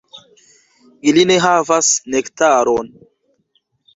[1.11, 2.89] Ili ne havas nektaron.